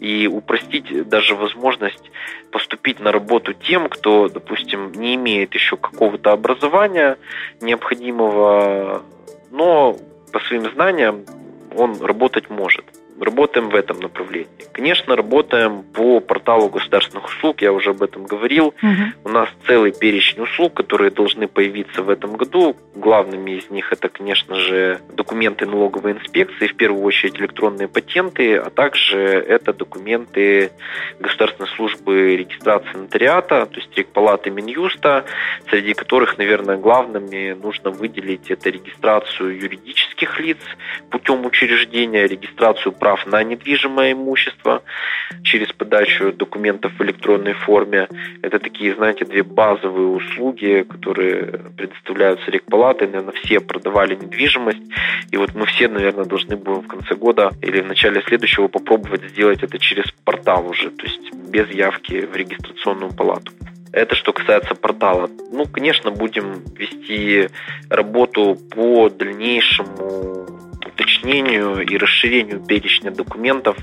и 0.01 0.27
упростить 0.27 1.09
даже 1.09 1.35
возможность 1.35 2.11
поступить 2.51 3.01
на 3.01 3.11
работу 3.11 3.55
тем, 3.55 3.88
кто, 3.88 4.29
допустим, 4.29 4.93
не 4.93 5.15
имеет 5.15 5.55
еще 5.55 5.77
какого-то 5.77 6.33
образования 6.33 7.17
необходимого, 7.61 9.03
но 9.51 9.97
по 10.33 10.41
своим 10.41 10.71
знаниям 10.73 11.25
он 11.75 12.01
работать 12.03 12.51
может 12.51 12.85
работаем 13.23 13.69
в 13.69 13.75
этом 13.75 14.01
направлении. 14.01 14.49
Конечно, 14.73 15.17
работаем 15.17 15.83
по 15.83 16.21
порталу 16.21 16.69
государственных 16.69 17.27
услуг, 17.27 17.63
я 17.63 17.73
уже 17.73 17.91
об 17.91 18.03
этом 18.03 18.25
говорил. 18.25 18.75
Угу. 18.83 19.03
У 19.25 19.29
нас 19.29 19.49
целый 19.67 19.93
перечень 19.93 20.43
услуг, 20.43 20.75
которые 20.75 21.11
должны 21.11 21.47
появиться 21.47 22.03
в 22.03 22.11
этом 22.11 22.37
году. 22.37 22.77
Главными 22.95 23.53
из 23.53 23.71
них 23.71 23.93
это, 23.93 24.09
конечно 24.09 24.57
же, 24.57 25.01
документы 25.13 25.67
налоговой 25.67 26.13
инспекции, 26.13 26.67
в 26.67 26.77
первую 26.77 27.05
очередь 27.05 27.37
электронные 27.37 27.89
патенты, 27.89 28.57
а 28.57 28.71
также 28.71 29.19
это 29.19 29.73
документы 29.73 30.73
Государственной 31.21 31.69
службы 31.77 32.37
регистрации 32.37 32.97
нотариата, 32.97 33.67
то 33.67 33.77
есть 33.77 33.97
Рекпалаты 33.97 34.51
Минюста, 34.51 35.25
среди 35.69 35.95
которых, 35.95 36.39
наверное, 36.39 36.77
главными 36.77 37.53
нужно 37.53 37.91
выделить 37.91 38.51
это 38.51 38.71
регистрацию 38.71 39.59
юридических 39.59 40.41
лиц 40.41 40.59
путем 41.11 41.45
учреждения, 41.47 42.27
регистрацию 42.27 42.93
прав 42.93 43.12
на 43.27 43.42
недвижимое 43.42 44.12
имущество 44.12 44.83
через 45.42 45.72
подачу 45.72 46.33
документов 46.33 46.92
в 46.98 47.03
электронной 47.03 47.55
форме. 47.55 48.09
Это 48.42 48.59
такие, 48.59 48.94
знаете, 48.94 49.25
две 49.25 49.42
базовые 49.42 50.09
услуги, 50.09 50.85
которые 50.88 51.61
предоставляются 51.77 52.51
рекпалатой. 52.51 53.09
Наверное, 53.09 53.35
все 53.42 53.61
продавали 53.61 54.14
недвижимость. 54.14 54.83
И 55.31 55.37
вот 55.37 55.55
мы 55.55 55.66
все, 55.66 55.88
наверное, 55.88 56.25
должны 56.25 56.57
будем 56.57 56.83
в 56.83 56.87
конце 56.87 57.14
года 57.14 57.51
или 57.61 57.81
в 57.81 57.87
начале 57.87 58.22
следующего 58.22 58.68
попробовать 58.68 59.22
сделать 59.31 59.62
это 59.62 59.79
через 59.79 60.11
портал 60.25 60.68
уже, 60.68 60.90
то 60.90 61.07
есть 61.07 61.33
без 61.35 61.68
явки 61.70 62.27
в 62.27 62.37
регистрационную 62.37 63.12
палату. 63.12 63.53
Это 63.92 64.14
что 64.14 64.33
касается 64.33 64.75
портала. 64.75 65.29
Ну, 65.53 65.66
конечно, 65.66 66.11
будем 66.11 66.62
вести 66.77 67.48
работу 67.90 68.57
по 68.70 69.11
дальнейшему 69.11 70.46
уточнению 70.95 71.81
и 71.81 71.97
расширению 71.97 72.61
перечня 72.61 73.11
документов, 73.11 73.77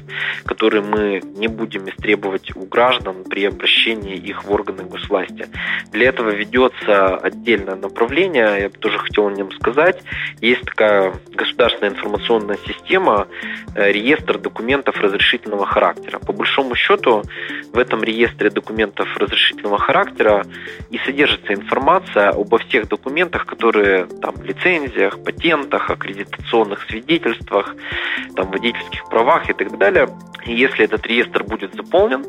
которые 0.46 0.82
мы 0.82 1.22
не 1.36 1.48
будем 1.48 1.90
истребовать 1.90 2.56
у 2.56 2.66
граждан 2.66 3.24
при 3.30 3.46
обращении 3.46 4.16
их 4.16 4.44
в 4.44 4.52
органы 4.52 4.84
госвласти. 4.84 5.48
Для 5.92 6.10
этого 6.10 6.30
ведется 6.30 7.18
отдельное 7.18 7.76
направление, 7.76 8.62
я 8.62 8.70
бы 8.70 8.78
тоже 8.78 9.00
хотел 9.00 9.28
о 9.28 9.32
нем 9.32 9.52
сказать. 9.52 10.02
Есть 10.42 10.66
такая 10.66 11.14
государственная 11.34 11.92
информационная 11.92 12.58
система, 12.68 13.28
э, 13.76 13.92
реестр 13.92 14.38
документов 14.38 15.00
разрешительного 15.00 15.66
характера. 15.66 16.20
По 16.20 16.34
большому 16.34 16.76
счету 16.76 17.24
в 17.74 17.78
этом 17.78 18.04
реестре 18.04 18.50
документов 18.50 19.08
разрешительного 19.18 19.78
характера 19.78 20.46
и 20.90 20.98
содержится 21.00 21.54
информация 21.54 22.30
обо 22.30 22.58
всех 22.58 22.88
документах, 22.88 23.46
которые 23.46 24.06
там 24.22 24.36
лицензиях, 24.44 25.24
патентах, 25.24 25.90
аккредитационных 25.90 26.84
свидетельствах, 26.90 26.99
там 28.36 28.52
водительских 28.52 29.08
правах 29.10 29.50
и 29.50 29.54
так 29.54 29.78
далее. 29.78 30.10
Если 30.46 30.86
этот 30.86 31.06
реестр 31.06 31.44
будет 31.44 31.76
заполнен, 31.76 32.26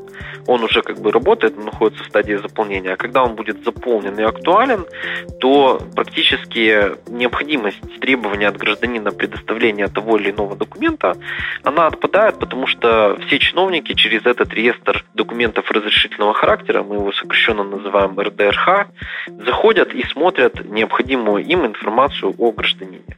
он 0.46 0.64
уже 0.64 0.82
как 0.82 1.00
бы 1.00 1.12
работает, 1.12 1.56
он 1.56 1.66
находится 1.66 2.04
в 2.04 2.08
стадии 2.08 2.34
заполнения. 2.34 2.92
А 2.92 2.96
когда 2.96 3.22
он 3.22 3.34
будет 3.34 3.62
заполнен 3.64 4.18
и 4.18 4.22
актуален, 4.22 4.84
то 5.40 5.80
практически 5.94 6.96
необходимость 7.08 8.00
требования 8.00 8.48
от 8.48 8.56
гражданина 8.56 9.12
предоставления 9.12 9.88
того 9.88 10.16
или 10.16 10.30
иного 10.30 10.56
документа, 10.56 11.16
она 11.62 11.86
отпадает, 11.86 12.38
потому 12.38 12.66
что 12.66 13.18
все 13.26 13.38
чиновники 13.38 13.94
через 13.94 14.26
этот 14.26 14.52
реестр 14.52 15.04
документов 15.14 15.70
разрешительного 15.70 16.34
характера, 16.34 16.82
мы 16.82 16.96
его 16.96 17.12
сокращенно 17.12 17.64
называем 17.64 18.18
РДРХ, 18.18 18.86
заходят 19.44 19.94
и 19.94 20.02
смотрят 20.04 20.64
необходимую 20.64 21.44
им 21.44 21.66
информацию 21.66 22.34
о 22.38 22.52
гражданине. 22.52 23.16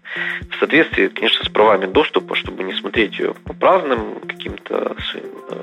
В 0.51 0.59
соответствии, 0.59 1.09
конечно, 1.09 1.42
с 1.43 1.49
правами 1.49 1.87
доступа, 1.87 2.35
чтобы 2.35 2.65
не 2.65 2.73
смотреть 2.75 3.19
ее 3.19 3.35
по 3.35 3.53
праздным 3.53 4.21
каким-то 4.21 4.97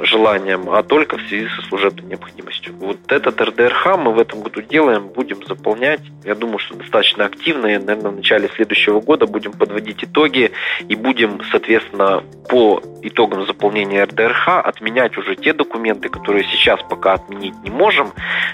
желаниям, 0.02 0.70
а 0.70 0.84
только 0.84 1.18
в 1.18 1.22
связи 1.28 1.48
со 1.56 1.62
служебной 1.68 2.06
необходимостью. 2.06 2.74
Вот 2.76 3.12
этот 3.12 3.42
РДРХ 3.42 3.98
мы 3.98 4.13
в 4.13 4.20
этом 4.20 4.42
году 4.42 4.62
делаем, 4.62 5.08
будем 5.08 5.44
заполнять. 5.46 6.02
Я 6.24 6.36
думаю, 6.36 6.60
что 6.60 6.76
достаточно 6.76 7.26
активно, 7.26 7.68
и, 7.68 7.78
наверное, 7.78 8.12
в 8.12 8.15
начале 8.15 8.50
следующего 8.56 9.02
года 9.02 9.26
будем 9.26 9.54
подводить 9.54 10.04
итоги 10.04 10.52
и 10.88 10.96
будем, 10.96 11.42
соответственно, 11.52 12.24
по 12.50 12.82
итогам 13.02 13.46
заполнения 13.46 14.04
РДРХ 14.04 14.48
отменять 14.65 15.18
уже 15.18 15.36
те 15.36 15.54
документы, 15.54 16.10
которые 16.10 16.46
сейчас 16.46 16.80
пока 16.89 17.13
отменить 17.13 17.56
не 17.63 17.70
можем 17.70 18.12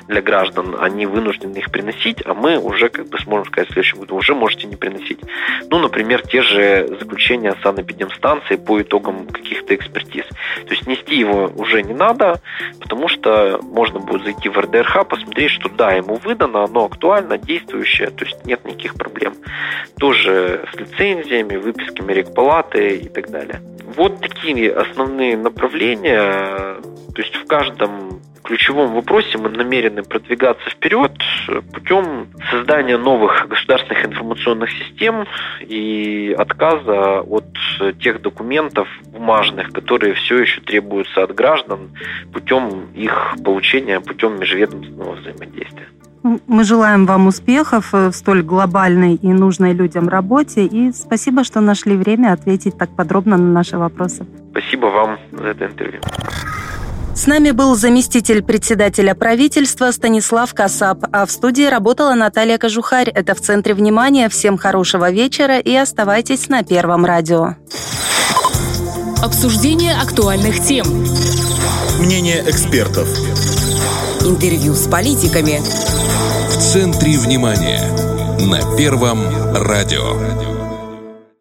для 0.08 0.22
граждан, 0.22 0.76
они 0.80 1.06
вынуждены 1.06 1.58
их 1.58 1.72
приносить, 1.72 2.22
а 2.26 2.34
мы 2.34 2.58
уже, 2.58 2.89
как 2.89 3.08
бы 3.08 3.18
сможем 3.20 3.46
сказать, 3.46 3.70
в 3.70 3.74
следующем 3.74 4.00
году 4.00 4.15
уже 4.15 4.36
можете 4.36 4.68
не 4.68 4.76
приносить. 4.76 5.20
Ну, 5.70 5.80
например, 5.80 6.22
те 6.28 6.41
же 6.41 6.88
заключения 7.00 7.56
санэпидемстанции 7.63 8.56
по 8.56 8.82
итогам 8.82 9.28
каких-то 9.28 9.74
экспертиз. 9.76 10.26
То 10.65 10.74
есть 10.74 10.88
нести 10.88 11.18
его 11.18 11.52
уже 11.56 11.82
не 11.82 11.94
надо, 11.94 12.41
потому 12.80 13.08
что 13.08 13.60
можно 13.63 14.00
будет 14.00 14.24
зайти 14.24 14.50
в 14.50 14.58
РДРХ, 14.58 15.08
посмотреть, 15.08 15.52
что 15.52 15.70
да, 15.70 15.94
ему 15.94 16.15
выдано, 16.15 16.63
оно 16.63 16.86
актуально, 16.86 17.38
действующее, 17.38 18.10
то 18.10 18.26
есть 18.26 18.46
нет 18.46 18.63
никаких 18.65 18.96
проблем. 18.96 19.36
Тоже 20.00 20.65
с 20.72 20.80
лицензиями, 20.80 21.56
выписками 21.56 22.13
рекпалаты 22.13 22.98
и 22.98 23.10
так 23.10 23.30
далее. 23.30 23.62
Вот 23.96 24.20
такие 24.22 24.74
основные 24.74 25.38
направления. 25.38 26.78
То 27.15 27.21
есть 27.21 27.36
в 27.36 27.45
каждом 27.47 28.19
ключевом 28.43 28.93
вопросе 28.93 29.38
мы 29.38 29.49
намерены 29.49 30.04
продвигаться 30.04 30.69
вперед 30.69 31.13
путем 31.73 32.28
создания 32.51 32.97
новых 32.97 33.47
государственных 33.47 34.06
информационных 34.06 34.69
систем 34.71 35.25
и 35.62 36.36
отказа 36.38 37.21
от 37.21 37.45
тех 37.99 38.21
документов 38.21 38.88
бумажных, 39.08 39.71
которые 39.71 40.13
все 40.13 40.39
еще 40.39 40.62
требуются 40.62 41.23
от 41.23 41.34
граждан 41.34 41.91
путем 42.34 42.88
их 42.93 43.36
получения, 43.43 44.01
путем 44.01 44.39
межведомственного 44.39 45.13
взаимодействия. 45.15 45.88
Мы 46.47 46.63
желаем 46.63 47.06
вам 47.06 47.28
успехов 47.28 47.93
в 47.93 48.12
столь 48.12 48.41
глобальной 48.41 49.13
и 49.13 49.28
нужной 49.28 49.73
людям 49.73 50.10
работе. 50.10 50.65
И 50.65 50.91
спасибо, 50.91 51.43
что 51.43 51.62
нашли 51.62 51.95
время 51.95 52.34
ответить 52.34 52.78
так 52.78 52.89
подробно 52.95 53.38
на 53.38 53.51
наши 53.51 53.78
вопросы. 53.78 54.25
Спасибо 54.51 54.88
вам 54.88 55.19
за 55.32 55.49
это 55.49 55.65
интервью. 55.65 56.01
С 57.15 57.28
нами 57.28 57.51
был 57.51 57.75
заместитель 57.78 58.43
председателя 58.43 59.15
правительства 59.15 59.89
Станислав 59.91 60.54
Касап, 60.54 61.06
а 61.13 61.25
в 61.25 61.32
студии 61.32 61.63
работала 61.63 62.13
Наталья 62.13 62.58
Кожухарь. 62.58 63.10
Это 63.10 63.34
в 63.36 63.39
центре 63.39 63.73
внимания. 63.73 64.28
Всем 64.28 64.58
хорошего 64.58 65.10
вечера 65.10 65.58
и 65.58 65.73
оставайтесь 65.73 66.49
на 66.49 66.63
Первом 66.63 67.06
радио. 67.06 67.56
Обсуждение 69.23 69.95
актуальных 69.95 70.62
тем. 70.62 70.86
Мнение 71.99 72.43
экспертов. 72.47 73.08
Интервью 74.21 74.73
с 74.73 74.88
политиками. 74.89 75.62
В 76.49 76.58
центре 76.58 77.17
внимания. 77.17 77.82
На 78.41 78.75
Первом 78.75 79.23
радио. 79.54 80.45